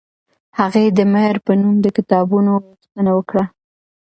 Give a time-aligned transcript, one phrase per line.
[0.59, 3.43] هغې د مهر په نوم د کتابونو غوښتنه وکړه.